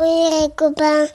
Oui, 0.00 0.08
les 0.08 0.48
copains. 0.56 1.06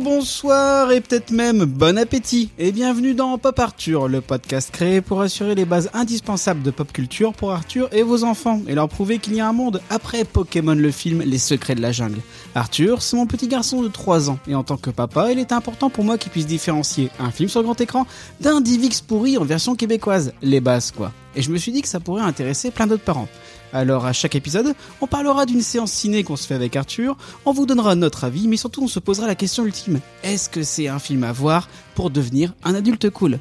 Bonsoir 0.00 0.92
et 0.92 1.00
peut-être 1.00 1.30
même 1.30 1.64
bon 1.64 1.96
appétit 1.96 2.50
et 2.58 2.70
bienvenue 2.70 3.14
dans 3.14 3.38
Pop 3.38 3.58
Arthur, 3.58 4.08
le 4.08 4.20
podcast 4.20 4.70
créé 4.70 5.00
pour 5.00 5.22
assurer 5.22 5.54
les 5.54 5.64
bases 5.64 5.90
indispensables 5.94 6.62
de 6.62 6.70
pop 6.70 6.92
culture 6.92 7.32
pour 7.32 7.52
Arthur 7.52 7.88
et 7.92 8.02
vos 8.02 8.22
enfants 8.22 8.60
et 8.68 8.74
leur 8.74 8.88
prouver 8.88 9.18
qu'il 9.18 9.34
y 9.34 9.40
a 9.40 9.48
un 9.48 9.54
monde 9.54 9.80
après 9.88 10.24
Pokémon 10.24 10.74
le 10.74 10.90
film 10.90 11.22
Les 11.22 11.38
secrets 11.38 11.74
de 11.74 11.80
la 11.80 11.92
jungle. 11.92 12.20
Arthur, 12.54 13.00
c'est 13.00 13.16
mon 13.16 13.26
petit 13.26 13.48
garçon 13.48 13.82
de 13.82 13.88
3 13.88 14.28
ans 14.28 14.38
et 14.46 14.54
en 14.54 14.64
tant 14.64 14.76
que 14.76 14.90
papa, 14.90 15.32
il 15.32 15.38
est 15.38 15.52
important 15.52 15.88
pour 15.88 16.04
moi 16.04 16.18
qu'il 16.18 16.30
puisse 16.30 16.46
différencier 16.46 17.10
un 17.18 17.30
film 17.30 17.48
sur 17.48 17.62
grand 17.62 17.80
écran 17.80 18.06
d'un 18.40 18.60
Divix 18.60 19.00
pourri 19.00 19.38
en 19.38 19.44
version 19.44 19.76
québécoise, 19.76 20.34
les 20.42 20.60
bases 20.60 20.90
quoi. 20.90 21.12
Et 21.36 21.42
je 21.42 21.50
me 21.50 21.58
suis 21.58 21.72
dit 21.72 21.82
que 21.82 21.88
ça 21.88 22.00
pourrait 22.00 22.22
intéresser 22.22 22.70
plein 22.70 22.86
d'autres 22.86 23.04
parents. 23.04 23.28
Alors 23.72 24.06
à 24.06 24.12
chaque 24.12 24.34
épisode, 24.34 24.74
on 25.00 25.06
parlera 25.06 25.46
d'une 25.46 25.60
séance 25.60 25.92
ciné 25.92 26.22
qu'on 26.24 26.36
se 26.36 26.46
fait 26.46 26.54
avec 26.54 26.76
Arthur, 26.76 27.16
on 27.44 27.52
vous 27.52 27.66
donnera 27.66 27.94
notre 27.94 28.24
avis, 28.24 28.48
mais 28.48 28.56
surtout 28.56 28.82
on 28.82 28.88
se 28.88 29.00
posera 29.00 29.26
la 29.26 29.34
question 29.34 29.64
ultime. 29.64 30.00
Est-ce 30.22 30.48
que 30.48 30.62
c'est 30.62 30.88
un 30.88 30.98
film 30.98 31.24
à 31.24 31.32
voir 31.32 31.68
pour 31.94 32.10
devenir 32.10 32.54
un 32.64 32.74
adulte 32.74 33.10
cool? 33.10 33.38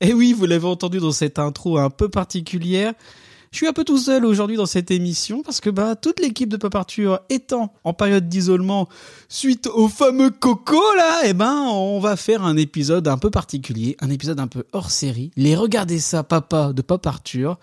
Et 0.00 0.12
oui, 0.14 0.32
vous 0.32 0.46
l'avez 0.46 0.66
entendu 0.66 0.98
dans 0.98 1.12
cette 1.12 1.38
intro 1.38 1.78
un 1.78 1.90
peu 1.90 2.08
particulière. 2.08 2.94
Je 3.50 3.56
suis 3.56 3.66
un 3.66 3.72
peu 3.72 3.82
tout 3.82 3.98
seul 3.98 4.24
aujourd'hui 4.24 4.56
dans 4.56 4.66
cette 4.66 4.92
émission 4.92 5.42
parce 5.42 5.60
que 5.60 5.70
bah 5.70 5.96
toute 5.96 6.20
l'équipe 6.20 6.48
de 6.48 6.56
Pop 6.56 6.72
Arthur 6.74 7.18
étant 7.30 7.72
en 7.82 7.92
période 7.92 8.28
d'isolement 8.28 8.88
suite 9.28 9.66
au 9.66 9.88
fameux 9.88 10.30
coco 10.30 10.80
là, 10.96 11.22
eh 11.24 11.32
ben 11.32 11.66
on 11.68 11.98
va 11.98 12.14
faire 12.14 12.44
un 12.44 12.56
épisode 12.56 13.08
un 13.08 13.18
peu 13.18 13.28
particulier, 13.28 13.96
un 14.00 14.08
épisode 14.08 14.38
un 14.38 14.46
peu 14.46 14.64
hors 14.72 14.92
série. 14.92 15.32
Les 15.36 15.56
regardez 15.56 15.98
ça 15.98 16.22
papa 16.22 16.72
de 16.72 16.80
Pop 16.80 17.04
Arthur. 17.04 17.58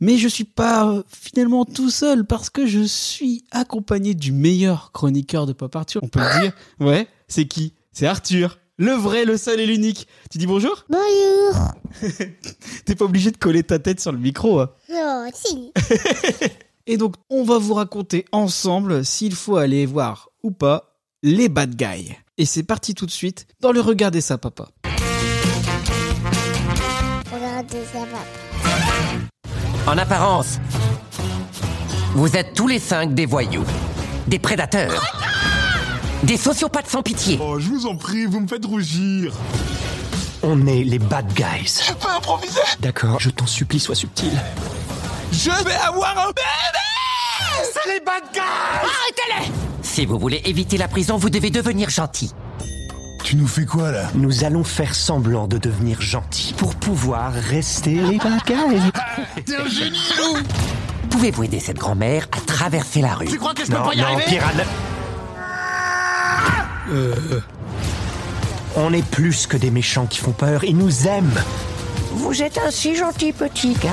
Mais 0.00 0.16
je 0.16 0.28
suis 0.28 0.44
pas 0.44 0.88
euh, 0.88 1.02
finalement 1.08 1.64
tout 1.64 1.90
seul 1.90 2.24
parce 2.24 2.48
que 2.50 2.66
je 2.66 2.80
suis 2.80 3.44
accompagné 3.50 4.14
du 4.14 4.32
meilleur 4.32 4.92
chroniqueur 4.92 5.46
de 5.46 5.52
Pop 5.52 5.74
Arthur. 5.76 6.00
On 6.02 6.08
peut 6.08 6.20
le 6.20 6.40
dire. 6.42 6.52
Ouais, 6.80 7.06
c'est 7.28 7.46
qui? 7.46 7.74
C'est 7.92 8.06
Arthur. 8.06 8.58
Le 8.78 8.92
vrai, 8.92 9.26
le 9.26 9.36
seul 9.36 9.60
et 9.60 9.66
l'unique. 9.66 10.08
Tu 10.30 10.38
dis 10.38 10.46
bonjour? 10.46 10.86
Bonjour. 10.88 11.68
T'es 12.86 12.94
pas 12.94 13.04
obligé 13.04 13.30
de 13.30 13.36
coller 13.36 13.62
ta 13.62 13.78
tête 13.78 14.00
sur 14.00 14.10
le 14.10 14.16
micro. 14.18 14.60
hein. 14.60 14.70
Oh, 14.90 15.24
si. 15.34 15.70
Et 16.86 16.96
donc, 16.96 17.14
on 17.28 17.44
va 17.44 17.58
vous 17.58 17.74
raconter 17.74 18.24
ensemble 18.32 19.04
s'il 19.04 19.34
faut 19.34 19.56
aller 19.56 19.84
voir 19.84 20.30
ou 20.42 20.50
pas 20.50 20.96
les 21.22 21.50
bad 21.50 21.76
guys. 21.76 22.16
Et 22.38 22.46
c'est 22.46 22.62
parti 22.62 22.94
tout 22.94 23.04
de 23.04 23.10
suite 23.10 23.46
dans 23.60 23.70
le 23.70 23.82
Regardez 23.82 24.22
ça, 24.22 24.38
papa. 24.38 24.68
Regardez 27.30 27.84
ça 27.92 27.98
va. 28.00 28.49
En 29.90 29.98
apparence, 29.98 30.60
vous 32.14 32.36
êtes 32.36 32.54
tous 32.54 32.68
les 32.68 32.78
cinq 32.78 33.12
des 33.12 33.26
voyous, 33.26 33.64
des 34.28 34.38
prédateurs, 34.38 35.02
des 36.22 36.36
sociopathes 36.36 36.88
sans 36.88 37.02
pitié. 37.02 37.40
Oh, 37.42 37.58
je 37.58 37.68
vous 37.68 37.86
en 37.86 37.96
prie, 37.96 38.24
vous 38.24 38.38
me 38.38 38.46
faites 38.46 38.64
rougir. 38.64 39.32
On 40.44 40.64
est 40.68 40.84
les 40.84 41.00
bad 41.00 41.26
guys. 41.32 41.82
Je 41.88 41.92
peux 41.94 42.08
improviser? 42.08 42.60
D'accord, 42.78 43.18
je 43.18 43.30
t'en 43.30 43.48
supplie, 43.48 43.80
sois 43.80 43.96
subtil. 43.96 44.30
Je 45.32 45.50
vais 45.64 45.74
avoir 45.74 46.16
un 46.18 46.28
bébé 46.28 47.64
C'est 47.64 47.92
les 47.92 47.98
bad 47.98 48.22
guys 48.32 49.50
Si 49.82 50.06
vous 50.06 50.20
voulez 50.20 50.40
éviter 50.44 50.76
la 50.76 50.86
prison, 50.86 51.16
vous 51.16 51.30
devez 51.30 51.50
devenir 51.50 51.90
gentil. 51.90 52.32
Tu 53.22 53.36
nous 53.36 53.46
fais 53.46 53.64
quoi, 53.64 53.92
là? 53.92 54.10
Nous 54.14 54.44
allons 54.44 54.64
faire 54.64 54.94
semblant 54.94 55.46
de 55.46 55.58
devenir 55.58 56.00
gentils 56.00 56.54
pour 56.56 56.74
pouvoir 56.74 57.32
rester 57.32 57.94
les 57.94 58.18
bad 58.18 58.40
guys. 58.46 58.90
T'es 59.44 59.56
un 59.56 59.68
génie, 59.68 59.98
Lou 60.18 60.38
Pouvez-vous 61.10 61.44
aider 61.44 61.60
cette 61.60 61.78
grand-mère 61.78 62.26
à 62.36 62.40
traverser 62.40 63.02
la 63.02 63.14
rue? 63.14 63.26
Tu 63.26 63.38
crois 63.38 63.54
que 63.54 63.62
je 63.64 63.70
peux 63.70 63.76
Non, 63.76 63.84
pas 63.84 63.94
y 63.94 63.98
non, 63.98 64.04
arriver? 64.04 64.24
Piranha. 64.26 64.64
On 68.76 68.92
est 68.92 69.04
plus 69.10 69.46
que 69.46 69.56
des 69.56 69.70
méchants 69.70 70.06
qui 70.06 70.18
font 70.18 70.32
peur, 70.32 70.64
ils 70.64 70.76
nous 70.76 71.06
aiment. 71.06 71.40
Vous 72.12 72.42
êtes 72.42 72.58
un 72.58 72.70
si 72.70 72.96
gentil 72.96 73.32
petit 73.32 73.74
gars. 73.74 73.90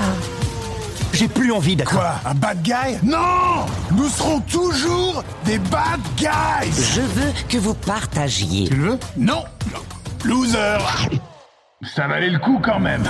J'ai 1.13 1.27
plus 1.27 1.51
envie 1.51 1.75
d'être. 1.75 1.91
Quoi 1.91 2.15
Un 2.25 2.35
bad 2.35 2.61
guy? 2.61 2.97
Non! 3.03 3.65
Nous 3.91 4.07
serons 4.09 4.39
toujours 4.41 5.23
des 5.45 5.57
bad 5.59 5.99
guys! 6.17 6.71
Je 6.95 7.01
veux 7.01 7.31
que 7.49 7.57
vous 7.57 7.73
partagiez. 7.73 8.67
Tu 8.67 8.75
le 8.75 8.83
veux? 8.91 8.99
Non! 9.17 9.43
Loser! 10.23 10.77
Ça 11.95 12.07
valait 12.07 12.29
le 12.29 12.39
coup 12.39 12.59
quand 12.63 12.79
même 12.79 13.03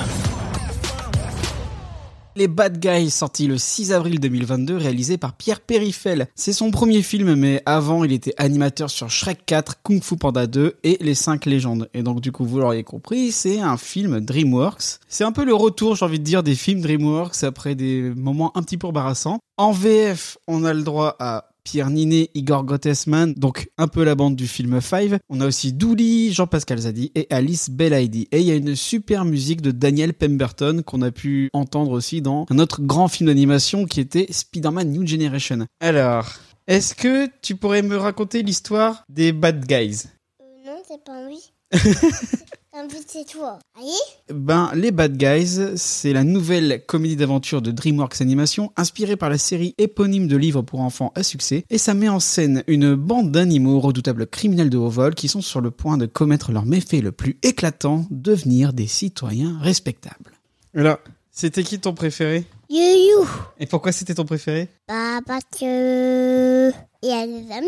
Les 2.38 2.48
Bad 2.48 2.80
Guys, 2.80 3.10
sorti 3.10 3.48
le 3.48 3.58
6 3.58 3.92
avril 3.92 4.20
2022, 4.20 4.78
réalisé 4.78 5.18
par 5.18 5.34
Pierre 5.34 5.60
Périfel. 5.60 6.28
C'est 6.36 6.54
son 6.54 6.70
premier 6.70 7.02
film, 7.02 7.34
mais 7.34 7.64
avant, 7.66 8.04
il 8.04 8.14
était 8.14 8.36
animateur 8.38 8.92
sur 8.92 9.10
Shrek 9.10 9.40
4, 9.48 9.82
Kung 9.82 10.04
Fu 10.04 10.18
Panda 10.18 10.46
2 10.46 10.76
et 10.84 11.00
Les 11.02 11.16
5 11.16 11.48
légendes. 11.48 11.90
Et 11.96 12.04
donc, 12.04 12.22
du 12.22 12.32
coup, 12.32 12.46
vous 12.46 12.60
l'auriez 12.60 12.84
compris, 12.84 13.32
c'est 13.32 13.60
un 13.60 13.76
film 13.76 14.20
DreamWorks. 14.20 15.00
C'est 15.08 15.24
un 15.24 15.32
peu 15.32 15.46
le 15.46 15.56
retour, 15.56 15.96
j'ai 15.96 16.06
envie 16.06 16.20
de 16.20 16.24
dire, 16.24 16.44
des 16.44 16.54
films 16.54 16.82
DreamWorks 16.82 17.44
après 17.44 17.74
des 17.74 18.14
moments 18.16 18.56
un 18.56 18.62
petit 18.62 18.78
peu 18.78 18.86
embarrassants. 18.86 19.40
En 19.58 19.72
VF, 19.72 20.38
on 20.48 20.64
a 20.64 20.76
le 20.76 20.84
droit 20.84 21.16
à 21.18 21.50
Pierre 21.68 21.90
Ninet, 21.90 22.30
Igor 22.34 22.64
Gottesman, 22.64 23.34
donc 23.34 23.70
un 23.78 23.90
peu 23.90 24.06
la 24.06 24.16
bande 24.16 24.38
du 24.38 24.48
film 24.48 24.80
Five. 24.80 25.20
On 25.28 25.42
a 25.42 25.46
aussi 25.46 25.74
Douli, 25.74 26.32
Jean-Pascal 26.32 26.78
Zadi 26.80 27.12
et 27.14 27.28
Alice 27.30 27.70
Belaïdi. 27.70 28.30
Et 28.32 28.40
il 28.40 28.48
y 28.48 28.52
a 28.52 28.56
une 28.56 28.74
super 28.74 29.26
musique 29.26 29.62
de 29.62 29.72
Daniel 29.72 30.14
Pemberton 30.14 30.82
qu'on 30.86 31.02
a 31.02 31.12
pu 31.12 31.50
entendre 31.52 31.92
aussi 31.92 32.22
dans 32.22 32.46
un 32.50 32.60
autre 32.60 32.82
grand 32.82 33.10
film 33.10 33.28
d'animation 33.28 33.84
qui 33.84 34.00
était 34.00 34.28
Spider-Man 34.30 34.90
New 34.94 35.06
Generation. 35.06 35.68
Alors, 35.82 36.36
est-ce 36.68 36.96
que 36.96 37.28
tu 37.42 37.58
pourrais 37.58 37.82
me 37.82 37.98
raconter 37.98 38.44
l'histoire 38.44 39.04
des 39.10 39.34
Bad 39.34 39.66
Guys? 39.66 40.06
Euh, 40.40 40.46
non, 40.66 40.82
c'est 40.88 41.04
pas 41.04 41.26
envie. 41.26 41.52
envie, 42.78 43.04
c'est 43.08 43.26
toi. 43.26 43.60
Allez 43.78 44.34
Ben, 44.34 44.72
les 44.76 44.92
Bad 44.92 45.18
Guys, 45.18 45.78
c'est 45.78 46.14
la 46.14 46.24
nouvelle 46.24 46.84
comédie 46.86 47.16
d'aventure 47.16 47.62
de 47.62 47.72
DreamWorks 47.72 48.22
Animation, 48.22 48.72
inspirée 48.78 49.16
par 49.16 49.30
la 49.30 49.38
série 49.38 49.74
éponyme 49.78 50.28
de 50.28 50.38
livres 50.38 50.62
pour 50.62 50.82
enfants 50.82 51.12
à 51.16 51.24
succès, 51.24 51.66
et 51.70 51.78
ça 51.78 51.94
met 51.94 52.10
en 52.10 52.20
scène 52.20 52.64
une 52.68 52.96
bande 52.96 53.32
d'animaux 53.32 53.80
redoutables 53.80 54.28
criminels 54.28 54.70
de 54.70 54.78
haut 54.78 54.90
vol 54.90 55.16
qui 55.16 55.28
sont 55.28 55.42
sur 55.42 55.62
le 55.62 55.72
point 55.72 55.98
de 55.98 56.06
commettre 56.06 56.52
leur 56.52 56.66
méfait 56.66 57.02
le 57.02 57.12
plus 57.12 57.38
éclatant, 57.44 58.06
devenir 58.12 58.74
des 58.74 58.88
citoyens 58.88 59.58
respectables. 59.62 60.34
Alors, 60.76 61.00
c'était 61.32 61.64
qui 61.64 61.80
ton 61.80 61.94
préféré? 61.94 62.46
You 62.70 63.26
Et 63.60 63.66
pourquoi 63.66 63.92
c'était 63.92 64.16
ton 64.16 64.26
préféré? 64.26 64.70
Bah, 64.88 65.20
parce 65.26 65.46
que. 65.60 66.70
Il 67.02 67.10
y 67.10 67.12
a 67.12 67.26
des 67.26 67.52
amis. 67.52 67.68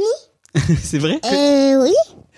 C'est 0.81 0.97
vrai? 0.97 1.19
Euh, 1.23 1.83
oui. 1.83 1.93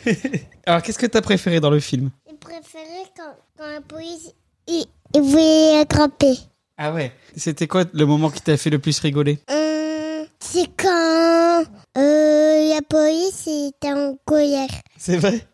Alors, 0.66 0.82
qu'est-ce 0.82 1.00
que 1.00 1.06
t'as 1.06 1.22
préféré 1.22 1.60
dans 1.60 1.70
le 1.70 1.80
film? 1.80 2.12
Préféré 2.42 3.04
quand, 3.16 3.36
quand 3.58 3.68
la 3.70 3.82
police. 3.82 4.32
Il, 4.68 4.86
il 5.16 5.22
voulait 5.22 5.80
attraper. 5.80 6.34
Ah 6.78 6.92
ouais 6.94 7.12
C'était 7.38 7.68
quoi 7.68 7.84
le 7.94 8.06
moment 8.06 8.30
qui 8.30 8.42
t'a 8.42 8.58
fait 8.58 8.70
le 8.70 8.80
plus 8.80 9.00
rigoler? 9.00 9.40
Hum, 9.50 10.26
c'est 10.40 10.68
quand. 10.78 11.64
Euh, 11.98 12.70
la 12.74 12.82
police 12.88 13.48
était 13.48 13.94
en 13.94 14.18
colère. 14.26 14.70
C'est 14.98 15.18
vrai? 15.18 15.48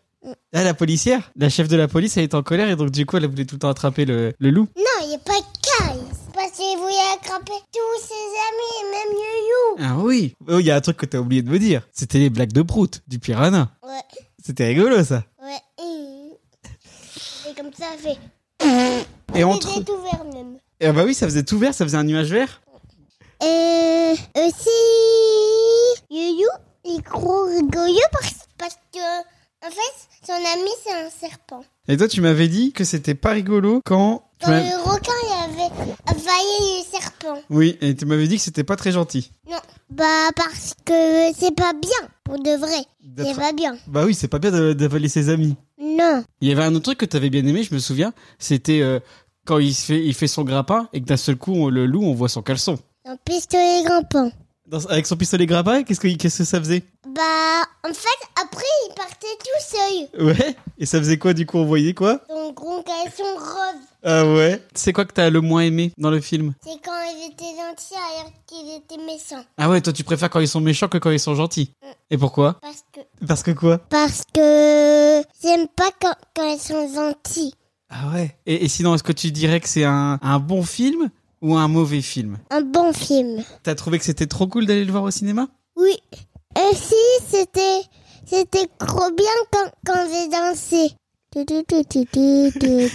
Ah, 0.52 0.64
la 0.64 0.74
policière? 0.74 1.30
La 1.36 1.48
chef 1.48 1.68
de 1.68 1.76
la 1.76 1.88
police, 1.88 2.16
elle 2.16 2.24
est 2.24 2.34
en 2.34 2.42
colère 2.42 2.68
et 2.68 2.76
donc 2.76 2.90
du 2.90 3.06
coup, 3.06 3.16
elle 3.16 3.26
voulait 3.28 3.44
tout 3.44 3.54
le 3.54 3.60
temps 3.60 3.68
attraper 3.70 4.04
le, 4.04 4.34
le 4.38 4.50
loup. 4.50 4.66
Non, 4.76 4.84
il 5.02 5.08
n'y 5.08 5.14
a 5.14 5.18
pas 5.18 5.38
de 5.38 5.86
caille. 5.86 6.00
Parce 6.34 6.52
qu'il 6.52 6.78
voulait 6.78 6.94
attraper 7.14 7.52
tous 7.72 8.02
ses 8.02 8.14
amis, 8.14 8.74
et 8.80 8.90
même 8.90 9.16
You. 9.18 9.76
Ah 9.80 9.98
oui 10.04 10.34
Oh, 10.48 10.58
il 10.60 10.66
y 10.66 10.70
a 10.70 10.76
un 10.76 10.80
truc 10.80 10.96
que 10.96 11.06
t'as 11.06 11.18
oublié 11.18 11.42
de 11.42 11.50
me 11.50 11.58
dire. 11.58 11.82
C'était 11.92 12.18
les 12.18 12.30
blagues 12.30 12.52
de 12.52 12.62
Prout, 12.62 13.00
du 13.08 13.18
piranha. 13.18 13.70
Ouais, 13.82 14.20
C'était 14.44 14.66
rigolo, 14.66 15.02
ça. 15.02 15.24
ouais. 15.42 15.56
Et 17.58 17.62
comme 17.62 17.72
ça, 17.72 17.86
ça 17.86 17.98
fait. 17.98 19.38
Et 19.38 19.44
entre... 19.44 19.78
était 19.78 19.90
ouvert 19.90 20.24
même. 20.32 20.58
Ah 20.82 20.92
bah 20.92 21.04
oui, 21.04 21.14
ça 21.14 21.26
faisait 21.26 21.42
tout 21.42 21.58
vert, 21.58 21.74
ça 21.74 21.84
faisait 21.84 21.96
un 21.96 22.04
nuage 22.04 22.30
vert. 22.30 22.62
Euh, 23.42 24.14
aussi, 24.36 24.68
Yuyu, 26.10 26.46
il 26.84 26.98
est 26.98 27.02
gros 27.02 27.44
rigolo 27.44 28.00
parce, 28.12 28.46
parce 28.58 28.76
que, 28.92 29.66
en 29.66 29.70
fait, 29.70 30.26
son 30.26 30.32
ami, 30.32 30.70
c'est 30.84 30.92
un 30.92 31.10
serpent. 31.10 31.64
Et 31.88 31.96
toi, 31.96 32.08
tu 32.08 32.20
m'avais 32.20 32.48
dit 32.48 32.72
que 32.72 32.84
c'était 32.84 33.14
pas 33.14 33.30
rigolo 33.30 33.80
quand... 33.84 34.24
Quand 34.40 34.50
le 34.50 34.90
requin, 34.90 35.12
il 35.24 35.60
avait 35.60 35.72
avalé 36.06 36.58
le 36.60 36.98
serpent. 36.98 37.42
Oui, 37.50 37.76
et 37.80 37.94
tu 37.96 38.06
m'avais 38.06 38.28
dit 38.28 38.36
que 38.36 38.42
c'était 38.42 38.64
pas 38.64 38.76
très 38.76 38.92
gentil. 38.92 39.32
Non, 39.48 39.58
bah, 39.90 40.30
parce 40.36 40.74
que 40.84 41.32
c'est 41.36 41.54
pas 41.54 41.72
bien, 41.72 42.08
pour 42.24 42.38
de 42.38 42.56
vrai. 42.56 42.84
C'est 43.16 43.36
pas 43.36 43.52
bien. 43.52 43.76
Bah 43.88 44.04
oui, 44.04 44.14
c'est 44.14 44.28
pas 44.28 44.38
bien 44.38 44.52
d'avaler 44.74 45.08
ses 45.08 45.28
amis. 45.28 45.56
Non. 45.98 46.22
Il 46.40 46.48
y 46.48 46.52
avait 46.52 46.62
un 46.62 46.74
autre 46.74 46.84
truc 46.84 46.98
que 46.98 47.06
t'avais 47.06 47.30
bien 47.30 47.44
aimé, 47.46 47.62
je 47.62 47.74
me 47.74 47.78
souviens. 47.78 48.12
C'était 48.38 48.80
euh, 48.82 49.00
quand 49.46 49.58
il, 49.58 49.74
fait, 49.74 50.04
il 50.04 50.14
fait 50.14 50.26
son 50.28 50.44
grappin 50.44 50.88
et 50.92 51.00
que 51.00 51.06
d'un 51.06 51.16
seul 51.16 51.36
coup, 51.36 51.52
on- 51.54 51.68
le 51.68 51.86
loup, 51.86 52.04
on 52.04 52.14
voit 52.14 52.28
son 52.28 52.42
caleçon. 52.42 52.78
Un 53.04 53.16
pistolet 53.24 53.82
grimpant. 53.84 54.30
Dans- 54.66 54.84
avec 54.86 55.06
son 55.06 55.16
pistolet 55.16 55.46
grappin, 55.46 55.82
qu'est-ce 55.82 55.98
que, 56.00 56.08
qu'est-ce 56.14 56.38
que 56.38 56.44
ça 56.44 56.58
faisait? 56.60 56.82
Bah, 57.06 57.22
en 57.88 57.92
fait, 57.94 58.42
après, 58.42 58.64
il 58.88 58.94
partait 58.94 59.26
tout 59.40 60.16
seul. 60.18 60.26
Ouais. 60.26 60.56
Et 60.78 60.84
ça 60.86 60.98
faisait 60.98 61.16
quoi 61.18 61.32
du 61.32 61.46
coup 61.46 61.56
On 61.58 61.64
voyait 61.64 61.94
quoi? 61.94 62.20
Gros 62.52 62.82
caleçon 62.82 63.34
rose. 63.36 63.86
Ah 64.02 64.24
ouais. 64.24 64.62
C'est 64.74 64.92
quoi 64.92 65.04
que 65.04 65.12
t'as 65.12 65.30
le 65.30 65.40
moins 65.40 65.62
aimé 65.62 65.92
dans 65.98 66.10
le 66.10 66.20
film? 66.20 66.54
C'est 66.64 66.80
quand 66.84 67.02
il 67.04 67.32
était 67.32 67.44
gentil 67.44 67.94
alors 67.94 68.32
qu'il 68.46 68.70
était 68.70 69.04
méchant. 69.04 69.44
Ah 69.56 69.68
ouais, 69.68 69.80
toi 69.80 69.92
tu 69.92 70.04
préfères 70.04 70.30
quand 70.30 70.40
ils 70.40 70.48
sont 70.48 70.60
méchants 70.60 70.88
que 70.88 70.98
quand 70.98 71.10
ils 71.10 71.20
sont 71.20 71.34
gentils. 71.34 71.72
Et 72.10 72.18
pourquoi? 72.18 72.56
Parce 72.60 72.84
que. 72.92 73.00
Parce 73.26 73.42
que 73.42 73.50
quoi? 73.50 73.78
Parce 73.78 74.22
que. 74.32 75.22
J'aime 75.42 75.68
pas 75.68 75.90
quand, 76.00 76.14
quand 76.34 76.52
ils 76.52 76.60
sont 76.60 76.88
gentils. 76.94 77.54
Ah 77.90 78.10
ouais. 78.14 78.36
Et, 78.46 78.64
et 78.64 78.68
sinon, 78.68 78.94
est-ce 78.94 79.02
que 79.02 79.12
tu 79.12 79.32
dirais 79.32 79.60
que 79.60 79.68
c'est 79.68 79.84
un, 79.84 80.18
un 80.22 80.38
bon 80.38 80.62
film 80.62 81.10
ou 81.40 81.56
un 81.56 81.68
mauvais 81.68 82.02
film? 82.02 82.38
Un 82.50 82.60
bon 82.60 82.92
film. 82.92 83.42
T'as 83.62 83.74
trouvé 83.74 83.98
que 83.98 84.04
c'était 84.04 84.26
trop 84.26 84.46
cool 84.46 84.66
d'aller 84.66 84.84
le 84.84 84.92
voir 84.92 85.04
au 85.04 85.10
cinéma? 85.10 85.48
Oui. 85.76 85.96
Et 86.56 86.74
si, 86.74 86.94
c'était. 87.26 87.80
C'était 88.30 88.68
trop 88.78 89.10
bien 89.12 89.24
quand, 89.50 89.70
quand 89.86 90.06
j'ai 90.06 90.28
dansé. 90.28 90.94
Ah 91.36 91.40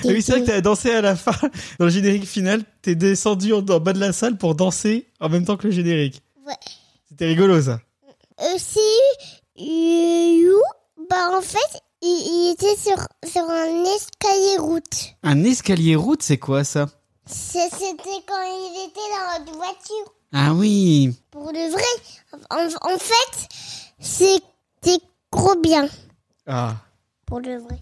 Oui, 0.05 0.21
c'est 0.21 0.31
vrai 0.31 0.41
que 0.41 0.45
t'as 0.47 0.61
dansé 0.61 0.91
à 0.91 1.01
la 1.01 1.15
fin, 1.15 1.31
dans 1.79 1.85
le 1.85 1.91
générique 1.91 2.25
final, 2.25 2.63
t'es 2.81 2.95
descendu 2.95 3.53
en, 3.53 3.59
en 3.59 3.79
bas 3.79 3.93
de 3.93 3.99
la 3.99 4.11
salle 4.13 4.37
pour 4.37 4.55
danser 4.55 5.07
en 5.19 5.29
même 5.29 5.45
temps 5.45 5.57
que 5.57 5.67
le 5.67 5.71
générique. 5.73 6.21
Ouais. 6.45 6.53
C'était 7.09 7.25
rigolo 7.27 7.61
ça. 7.61 7.79
Aussi, 8.53 8.79
You, 9.55 10.55
bah 11.09 11.37
en 11.37 11.41
fait, 11.41 11.79
il, 12.01 12.07
il 12.07 12.51
était 12.53 12.75
sur, 12.75 12.97
sur 13.31 13.43
un 13.49 13.83
escalier 13.95 14.57
route. 14.57 15.13
Un 15.21 15.43
escalier 15.43 15.95
route, 15.95 16.23
c'est 16.23 16.39
quoi 16.39 16.63
ça? 16.63 16.87
C'est- 17.25 17.69
C'était 17.69 18.21
quand 18.27 18.41
il 18.43 18.87
était 18.89 18.99
dans 19.45 19.45
la 19.45 19.51
voiture. 19.57 20.13
Ah 20.33 20.53
oui. 20.53 21.15
Pour 21.31 21.53
de 21.53 21.71
vrai. 21.71 21.83
En, 22.49 22.65
en 22.65 22.97
fait, 22.97 23.47
c'était 23.99 24.97
trop 25.31 25.55
bien. 25.55 25.87
Ah. 26.47 26.75
Pour 27.27 27.39
de 27.41 27.51
vrai. 27.57 27.77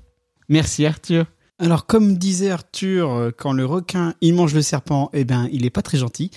Merci 0.52 0.86
Arthur. 0.86 1.28
Alors 1.60 1.86
comme 1.86 2.18
disait 2.18 2.50
Arthur, 2.50 3.10
euh, 3.10 3.32
quand 3.32 3.54
le 3.54 3.66
requin 3.66 4.16
il 4.20 4.34
mange 4.34 4.54
le 4.54 4.62
serpent, 4.62 5.10
eh 5.14 5.24
ben 5.24 5.48
il 5.54 5.66
est 5.66 5.70
pas 5.70 5.82
très 5.82 5.98
gentil. 5.98 6.30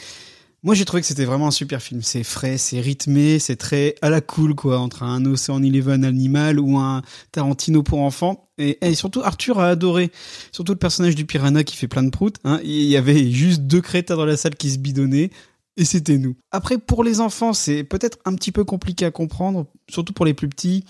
Moi 0.62 0.76
j'ai 0.76 0.84
trouvé 0.84 1.00
que 1.00 1.08
c'était 1.08 1.24
vraiment 1.24 1.48
un 1.48 1.50
super 1.50 1.82
film. 1.82 2.00
C'est 2.00 2.22
frais, 2.22 2.56
c'est 2.56 2.78
rythmé, 2.78 3.40
c'est 3.40 3.56
très 3.56 3.96
à 4.02 4.10
la 4.10 4.20
cool 4.20 4.54
quoi, 4.54 4.78
entre 4.78 5.02
un 5.02 5.24
Ocean 5.26 5.60
Eleven 5.64 6.04
animal 6.04 6.60
ou 6.60 6.78
un 6.78 7.02
Tarantino 7.32 7.82
pour 7.82 8.02
enfants. 8.02 8.48
Et, 8.56 8.94
surtout 8.94 9.20
Arthur 9.24 9.58
a 9.58 9.66
adoré, 9.66 10.12
surtout 10.52 10.74
le 10.74 10.78
personnage 10.78 11.16
du 11.16 11.26
piranha 11.26 11.64
qui 11.64 11.76
fait 11.76 11.88
plein 11.88 12.04
de 12.04 12.10
proutes. 12.10 12.36
Hein. 12.44 12.60
Il 12.62 12.84
y 12.84 12.96
avait 12.96 13.32
juste 13.32 13.62
deux 13.62 13.80
crétins 13.80 14.14
dans 14.14 14.26
la 14.26 14.36
salle 14.36 14.54
qui 14.54 14.70
se 14.70 14.78
bidonnaient. 14.78 15.30
Et 15.76 15.84
c'était 15.84 16.18
nous. 16.18 16.36
Après, 16.52 16.78
pour 16.78 17.02
les 17.02 17.20
enfants, 17.20 17.52
c'est 17.52 17.82
peut-être 17.82 18.18
un 18.24 18.34
petit 18.34 18.52
peu 18.52 18.62
compliqué 18.64 19.04
à 19.06 19.10
comprendre, 19.10 19.66
surtout 19.90 20.12
pour 20.12 20.24
les 20.24 20.34
plus 20.34 20.48
petits, 20.48 20.84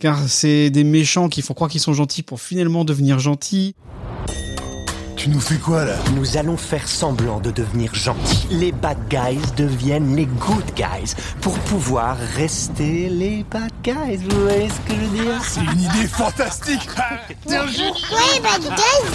car 0.00 0.18
c'est 0.28 0.70
des 0.70 0.82
méchants 0.82 1.28
qui 1.28 1.40
font 1.40 1.54
croire 1.54 1.70
qu'ils 1.70 1.80
sont 1.80 1.92
gentils 1.92 2.22
pour 2.24 2.40
finalement 2.40 2.84
devenir 2.84 3.20
gentils. 3.20 3.76
Tu 5.16 5.30
nous 5.30 5.40
fais 5.40 5.56
quoi 5.56 5.84
là? 5.86 5.96
Nous 6.16 6.36
allons 6.36 6.56
faire 6.58 6.86
semblant 6.86 7.40
de 7.40 7.50
devenir 7.50 7.94
gentils. 7.94 8.46
Les 8.50 8.72
bad 8.72 8.98
guys 9.08 9.38
deviennent 9.56 10.14
les 10.16 10.26
good 10.26 10.64
guys 10.76 11.14
pour 11.40 11.56
pouvoir 11.60 12.18
rester 12.36 13.08
les 13.08 13.44
bad 13.50 13.70
guys. 13.82 14.16
Vous 14.28 14.42
voyez 14.42 14.68
ce 14.68 14.80
que 14.86 14.94
je 14.94 15.00
veux 15.00 15.24
dire? 15.24 15.42
C'est 15.44 15.60
une 15.60 15.80
idée 15.80 16.08
fantastique 16.08 16.88
Ah, 16.98 17.20
T'es 17.46 17.54
un 17.56 17.66
génie 17.68 18.04
Ouais, 18.10 18.40
Bad 18.42 18.62
Guys, 18.62 19.10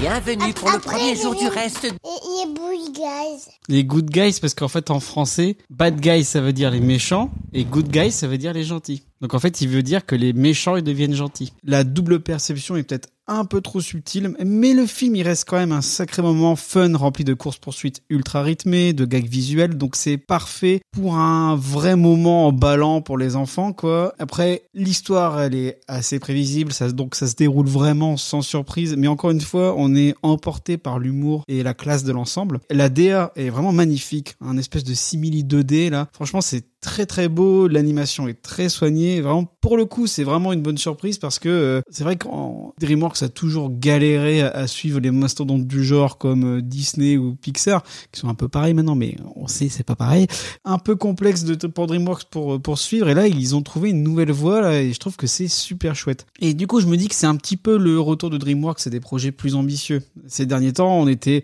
Bienvenue 0.00 0.54
pour 0.54 0.70
le 0.70 0.78
premier 0.78 1.14
jour 1.14 1.34
du 1.34 1.46
reste. 1.46 1.84
est 1.84 2.54
Boy 2.54 2.90
Guys. 2.92 3.50
Les 3.68 3.84
good 3.84 4.08
guys, 4.08 4.38
parce 4.40 4.54
qu'en 4.54 4.68
fait, 4.68 4.90
en 4.90 4.98
français, 4.98 5.58
bad 5.68 6.00
guys, 6.00 6.24
ça 6.24 6.40
veut 6.40 6.54
dire 6.54 6.70
les 6.70 6.80
méchants, 6.80 7.30
et 7.52 7.64
good 7.64 7.88
guys, 7.88 8.12
ça 8.12 8.26
veut 8.26 8.38
dire 8.38 8.54
les 8.54 8.64
gentils. 8.64 9.02
Donc 9.20 9.34
en 9.34 9.38
fait, 9.38 9.60
il 9.60 9.68
veut 9.68 9.82
dire 9.82 10.06
que 10.06 10.14
les 10.14 10.32
méchants, 10.32 10.76
ils 10.76 10.82
deviennent 10.82 11.14
gentils. 11.14 11.52
La 11.64 11.84
double 11.84 12.20
perception 12.20 12.76
est 12.76 12.82
peut-être 12.82 13.08
un 13.30 13.44
peu 13.44 13.60
trop 13.60 13.80
subtile, 13.80 14.34
mais 14.44 14.74
le 14.74 14.86
film, 14.86 15.14
il 15.14 15.22
reste 15.22 15.48
quand 15.48 15.56
même 15.56 15.70
un 15.70 15.82
sacré 15.82 16.20
moment 16.20 16.56
fun, 16.56 16.96
rempli 16.96 17.22
de 17.22 17.32
courses-poursuites 17.32 18.02
ultra 18.10 18.42
rythmées, 18.42 18.92
de 18.92 19.04
gags 19.04 19.28
visuels, 19.28 19.78
donc 19.78 19.94
c'est 19.94 20.18
parfait 20.18 20.80
pour 20.90 21.14
un 21.14 21.54
vrai 21.54 21.94
moment 21.94 22.48
emballant 22.48 23.02
pour 23.02 23.16
les 23.16 23.36
enfants, 23.36 23.72
quoi. 23.72 24.14
Après, 24.18 24.62
l'histoire, 24.74 25.40
elle 25.40 25.54
est 25.54 25.80
assez 25.86 26.18
prévisible, 26.18 26.72
ça, 26.72 26.90
donc 26.90 27.14
ça 27.14 27.28
se 27.28 27.36
déroule 27.36 27.68
vraiment 27.68 28.16
sans 28.16 28.42
surprise, 28.42 28.96
mais 28.98 29.06
encore 29.06 29.30
une 29.30 29.40
fois, 29.40 29.74
on 29.76 29.94
est 29.94 30.16
emporté 30.22 30.76
par 30.76 30.98
l'humour 30.98 31.44
et 31.46 31.62
la 31.62 31.72
classe 31.74 32.02
de 32.02 32.12
l'ensemble. 32.12 32.58
La 32.68 32.88
DA 32.88 33.30
est 33.36 33.50
vraiment 33.50 33.72
magnifique, 33.72 34.34
un 34.40 34.58
espèce 34.58 34.82
de 34.82 34.94
simili 34.94 35.44
2D, 35.44 35.90
là. 35.90 36.08
Franchement, 36.12 36.40
c'est 36.40 36.64
très 36.80 37.06
très 37.06 37.28
beau, 37.28 37.68
l'animation 37.68 38.28
est 38.28 38.40
très 38.40 38.68
soignée, 38.68 39.20
vraiment 39.20 39.44
pour 39.60 39.76
le 39.76 39.84
coup 39.84 40.06
c'est 40.06 40.24
vraiment 40.24 40.52
une 40.52 40.62
bonne 40.62 40.78
surprise 40.78 41.18
parce 41.18 41.38
que 41.38 41.48
euh, 41.48 41.80
c'est 41.90 42.04
vrai 42.04 42.16
qu'en 42.16 42.72
DreamWorks 42.80 43.22
a 43.22 43.28
toujours 43.28 43.70
galéré 43.70 44.42
à, 44.42 44.48
à 44.50 44.66
suivre 44.66 45.00
les 45.00 45.10
mastodontes 45.10 45.66
du 45.66 45.84
genre 45.84 46.18
comme 46.18 46.58
euh, 46.58 46.62
Disney 46.62 47.16
ou 47.16 47.34
Pixar 47.34 47.82
qui 48.12 48.20
sont 48.20 48.28
un 48.28 48.34
peu 48.34 48.48
pareils 48.48 48.74
maintenant 48.74 48.94
mais 48.94 49.16
on 49.36 49.46
sait 49.46 49.68
c'est 49.68 49.84
pas 49.84 49.96
pareil, 49.96 50.26
un 50.64 50.78
peu 50.78 50.96
complexe 50.96 51.44
pour 51.74 51.86
DreamWorks 51.86 52.24
pour 52.30 52.60
pour 52.60 52.78
suivre 52.78 53.08
et 53.08 53.14
là 53.14 53.26
ils 53.26 53.54
ont 53.54 53.62
trouvé 53.62 53.90
une 53.90 54.02
nouvelle 54.02 54.32
voie 54.32 54.74
et 54.74 54.92
je 54.92 54.98
trouve 54.98 55.16
que 55.16 55.26
c'est 55.26 55.48
super 55.48 55.94
chouette. 55.94 56.26
Et 56.40 56.54
du 56.54 56.66
coup 56.66 56.80
je 56.80 56.86
me 56.86 56.96
dis 56.96 57.08
que 57.08 57.14
c'est 57.14 57.26
un 57.26 57.36
petit 57.36 57.56
peu 57.56 57.76
le 57.76 58.00
retour 58.00 58.30
de 58.30 58.38
DreamWorks 58.38 58.86
et 58.86 58.90
des 58.90 59.00
projets 59.00 59.32
plus 59.32 59.54
ambitieux. 59.54 60.02
Ces 60.26 60.46
derniers 60.46 60.72
temps 60.72 60.98
on 60.98 61.08
était 61.08 61.42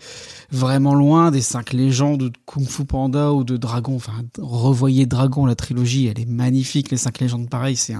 vraiment 0.50 0.94
loin 0.94 1.31
des 1.31 1.41
cinq 1.41 1.73
légendes 1.73 2.19
de 2.19 2.32
Kung 2.47 2.67
Fu 2.67 2.85
Panda 2.85 3.32
ou 3.32 3.44
de 3.44 3.56
Dragon. 3.56 3.97
Enfin, 3.97 4.12
revoyez 4.39 5.06
Dragon, 5.06 5.25
la 5.46 5.55
trilogie, 5.55 6.06
elle 6.06 6.20
est 6.20 6.28
magnifique. 6.28 6.90
Les 6.90 6.96
cinq 6.96 7.20
légendes, 7.20 7.49
pareil, 7.49 7.76
c'est 7.76 7.94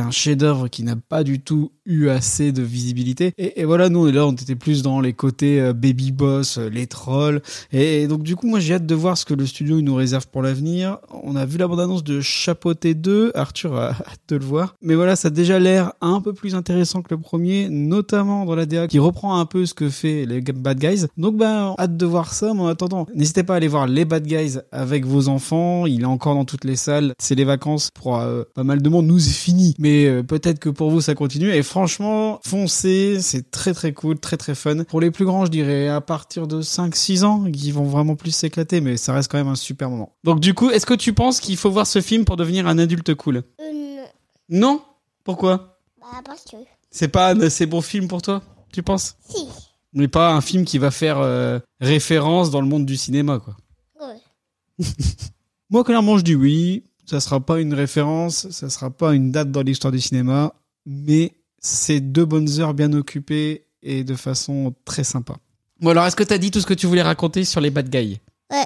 un, 0.00 0.10
chef-d'œuvre 0.10 0.68
qui 0.68 0.82
n'a 0.82 0.96
pas 0.96 1.24
du 1.24 1.40
tout 1.40 1.72
eu 1.86 2.08
assez 2.08 2.52
de 2.52 2.62
visibilité. 2.62 3.32
Et, 3.38 3.64
voilà, 3.64 3.88
nous, 3.88 4.06
là, 4.10 4.26
on 4.26 4.32
était 4.32 4.54
plus 4.54 4.82
dans 4.82 5.00
les 5.00 5.12
côtés 5.12 5.60
euh, 5.60 5.72
baby 5.72 6.12
boss, 6.12 6.58
euh, 6.58 6.68
les 6.68 6.86
trolls. 6.86 7.42
Et, 7.72 8.06
donc, 8.06 8.22
du 8.22 8.36
coup, 8.36 8.46
moi, 8.46 8.60
j'ai 8.60 8.74
hâte 8.74 8.86
de 8.86 8.94
voir 8.94 9.18
ce 9.18 9.24
que 9.24 9.34
le 9.34 9.46
studio 9.46 9.80
nous 9.80 9.94
réserve 9.94 10.26
pour 10.28 10.42
l'avenir. 10.42 10.98
On 11.10 11.36
a 11.36 11.44
vu 11.44 11.58
la 11.58 11.68
bande-annonce 11.68 12.04
de 12.04 12.20
Chapeauté 12.20 12.94
2. 12.94 13.32
Arthur 13.34 13.76
a 13.76 13.88
hâte 13.90 14.20
de 14.28 14.36
le 14.36 14.44
voir. 14.44 14.76
Mais 14.82 14.94
voilà, 14.94 15.16
ça 15.16 15.28
a 15.28 15.30
déjà 15.30 15.58
l'air 15.58 15.92
un 16.00 16.20
peu 16.20 16.32
plus 16.32 16.54
intéressant 16.54 17.02
que 17.02 17.14
le 17.14 17.20
premier, 17.20 17.68
notamment 17.68 18.44
dans 18.44 18.54
la 18.54 18.66
DA 18.66 18.88
qui 18.88 18.98
reprend 18.98 19.38
un 19.38 19.46
peu 19.46 19.66
ce 19.66 19.74
que 19.74 19.88
fait 19.88 20.26
les 20.26 20.40
Bad 20.40 20.78
Guys. 20.78 21.06
Donc, 21.16 21.36
ben, 21.36 21.74
hâte 21.78 21.96
de 21.96 22.06
voir 22.06 22.32
ça. 22.32 22.52
Mais 22.54 22.60
en 22.60 22.66
attendant, 22.66 23.06
n'hésitez 23.14 23.42
pas 23.42 23.54
à 23.54 23.56
aller 23.56 23.68
voir 23.68 23.86
les 23.86 24.04
Bad 24.04 24.26
Guys 24.26 24.58
avec 24.72 25.04
vos 25.04 25.28
enfants. 25.28 25.86
Il 25.86 26.02
est 26.02 26.06
encore 26.06 26.34
dans 26.34 26.44
toutes 26.64 26.70
les 26.70 26.76
salles. 26.76 27.12
C'est 27.18 27.34
les 27.34 27.44
vacances 27.44 27.90
pour 27.90 28.16
euh, 28.16 28.44
pas 28.54 28.64
mal 28.64 28.80
de 28.80 28.88
monde. 28.88 29.06
Nous, 29.06 29.18
c'est 29.18 29.32
fini. 29.34 29.74
Mais 29.78 30.06
euh, 30.06 30.22
peut-être 30.22 30.58
que 30.58 30.70
pour 30.70 30.90
vous, 30.90 31.02
ça 31.02 31.14
continue. 31.14 31.50
Et 31.50 31.62
franchement, 31.62 32.40
foncez. 32.42 33.18
C'est 33.20 33.50
très 33.50 33.74
très 33.74 33.92
cool, 33.92 34.18
très 34.18 34.38
très 34.38 34.54
fun. 34.54 34.84
Pour 34.84 35.00
les 35.00 35.10
plus 35.10 35.26
grands, 35.26 35.44
je 35.44 35.50
dirais 35.50 35.88
à 35.88 36.00
partir 36.00 36.46
de 36.46 36.62
5-6 36.62 37.24
ans, 37.24 37.50
qui 37.50 37.70
vont 37.70 37.84
vraiment 37.84 38.16
plus 38.16 38.34
s'éclater. 38.34 38.80
Mais 38.80 38.96
ça 38.96 39.12
reste 39.12 39.30
quand 39.30 39.38
même 39.38 39.48
un 39.48 39.56
super 39.56 39.90
moment. 39.90 40.12
Donc, 40.24 40.40
du 40.40 40.54
coup, 40.54 40.70
est-ce 40.70 40.86
que 40.86 40.94
tu 40.94 41.12
penses 41.12 41.40
qu'il 41.40 41.56
faut 41.58 41.70
voir 41.70 41.86
ce 41.86 42.00
film 42.00 42.24
pour 42.24 42.36
devenir 42.36 42.66
un 42.66 42.78
adulte 42.78 43.14
cool? 43.14 43.36
Euh, 43.36 43.42
non. 43.60 44.04
Non 44.48 44.82
Pourquoi? 45.22 45.78
Bah, 46.00 46.22
parce 46.24 46.44
que. 46.44 46.56
C'est 46.90 47.08
pas 47.08 47.30
un 47.30 47.40
assez 47.40 47.66
bon 47.66 47.82
film 47.82 48.08
pour 48.08 48.22
toi 48.22 48.42
Tu 48.72 48.82
penses? 48.82 49.16
Si. 49.28 49.46
Mais 49.92 50.08
pas 50.08 50.32
un 50.32 50.40
film 50.40 50.64
qui 50.64 50.78
va 50.78 50.90
faire 50.90 51.18
euh, 51.18 51.58
référence 51.80 52.50
dans 52.50 52.60
le 52.60 52.66
monde 52.66 52.86
du 52.86 52.96
cinéma, 52.96 53.38
quoi. 53.38 53.56
Ouais. 54.00 54.86
Moi, 55.74 55.82
clairement, 55.82 56.16
je 56.18 56.22
dis 56.22 56.36
oui. 56.36 56.84
Ça 57.04 57.18
sera 57.18 57.40
pas 57.40 57.60
une 57.60 57.74
référence, 57.74 58.48
ça 58.50 58.70
sera 58.70 58.90
pas 58.90 59.12
une 59.12 59.32
date 59.32 59.50
dans 59.50 59.62
l'histoire 59.62 59.90
du 59.90 60.00
cinéma, 60.00 60.54
mais 60.86 61.32
c'est 61.58 61.98
deux 61.98 62.24
bonnes 62.24 62.60
heures 62.60 62.74
bien 62.74 62.92
occupées 62.92 63.66
et 63.82 64.04
de 64.04 64.14
façon 64.14 64.72
très 64.84 65.02
sympa. 65.02 65.34
Bon, 65.80 65.90
alors, 65.90 66.06
est-ce 66.06 66.14
que 66.14 66.22
t'as 66.22 66.38
dit 66.38 66.52
tout 66.52 66.60
ce 66.60 66.66
que 66.66 66.74
tu 66.74 66.86
voulais 66.86 67.02
raconter 67.02 67.44
sur 67.44 67.60
les 67.60 67.70
bad 67.70 67.90
guys? 67.90 68.20
Ouais. 68.52 68.64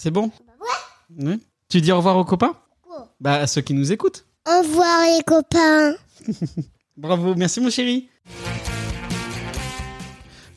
C'est 0.00 0.12
bon? 0.12 0.30
Ouais. 1.18 1.40
Tu 1.68 1.80
dis 1.80 1.90
au 1.90 1.96
revoir 1.96 2.16
aux 2.18 2.24
copains? 2.24 2.54
Bah, 3.18 3.34
à 3.34 3.48
ceux 3.48 3.62
qui 3.62 3.74
nous 3.74 3.90
écoutent. 3.90 4.24
Au 4.48 4.62
revoir, 4.62 5.06
les 5.06 5.24
copains. 5.24 5.94
Bravo, 6.96 7.34
merci 7.34 7.60
mon 7.60 7.70
chéri. 7.70 8.08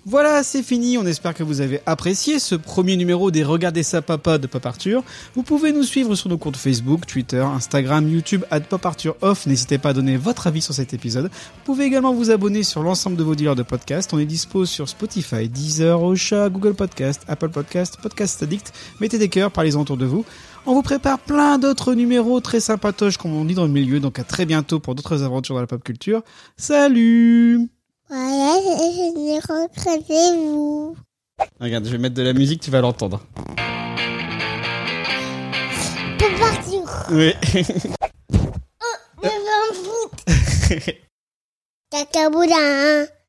Voilà, 0.09 0.41
c'est 0.41 0.63
fini. 0.63 0.97
On 0.97 1.05
espère 1.05 1.33
que 1.33 1.43
vous 1.43 1.59
avez 1.59 1.81
apprécié 1.85 2.39
ce 2.39 2.55
premier 2.55 2.95
numéro 2.95 3.29
des 3.29 3.43
Regardez 3.43 3.83
ça 3.83 4.01
papa 4.01 4.37
de 4.37 4.47
Pop 4.47 4.65
Arthur. 4.65 5.03
Vous 5.35 5.43
pouvez 5.43 5.73
nous 5.73 5.83
suivre 5.83 6.15
sur 6.15 6.29
nos 6.29 6.37
comptes 6.37 6.55
Facebook, 6.55 7.05
Twitter, 7.05 7.41
Instagram, 7.41 8.07
YouTube, 8.07 8.45
at 8.49 8.61
Pop 8.61 8.85
Arthur 8.85 9.17
Off. 9.19 9.45
N'hésitez 9.47 9.77
pas 9.77 9.89
à 9.89 9.93
donner 9.93 10.15
votre 10.15 10.47
avis 10.47 10.61
sur 10.61 10.73
cet 10.73 10.93
épisode. 10.93 11.25
Vous 11.25 11.63
pouvez 11.65 11.83
également 11.83 12.13
vous 12.13 12.31
abonner 12.31 12.63
sur 12.63 12.83
l'ensemble 12.83 13.17
de 13.17 13.23
vos 13.25 13.35
dealers 13.35 13.57
de 13.57 13.63
podcasts. 13.63 14.13
On 14.13 14.19
est 14.19 14.25
dispo 14.25 14.65
sur 14.65 14.87
Spotify, 14.87 15.49
Deezer, 15.49 16.01
Ocha, 16.01 16.47
Google 16.47 16.73
Podcast, 16.73 17.23
Apple 17.27 17.49
Podcast, 17.49 17.97
Podcast 18.01 18.41
Addict. 18.41 18.71
Mettez 19.01 19.17
des 19.17 19.27
cœurs, 19.27 19.51
parlez-en 19.51 19.81
autour 19.81 19.97
de 19.97 20.05
vous. 20.05 20.23
On 20.65 20.73
vous 20.73 20.83
prépare 20.83 21.19
plein 21.19 21.59
d'autres 21.59 21.93
numéros 21.93 22.39
très 22.39 22.61
sympatoches, 22.61 23.17
comme 23.17 23.33
on 23.33 23.43
dit 23.43 23.55
dans 23.55 23.65
le 23.65 23.73
milieu. 23.73 23.99
Donc 23.99 24.19
à 24.19 24.23
très 24.23 24.45
bientôt 24.45 24.79
pour 24.79 24.95
d'autres 24.95 25.23
aventures 25.23 25.55
dans 25.55 25.61
la 25.61 25.67
pop 25.67 25.83
culture. 25.83 26.21
Salut 26.55 27.67
Voilà, 28.09 28.55
je 28.61 29.13
vais 29.15 29.39
rencontrer 29.39 30.37
vous. 30.37 30.95
Regarde, 31.59 31.85
je 31.85 31.91
vais 31.91 31.97
mettre 31.97 32.15
de 32.15 32.23
la 32.23 32.33
musique, 32.33 32.61
tu 32.61 32.71
vas 32.71 32.81
l'entendre. 32.81 33.21
Oui. 37.11 37.33
Je 38.31 38.37
vais 39.21 39.29
en 39.29 39.73
foot. 39.73 40.11
Caca 41.89 42.29
boudin. 42.29 43.07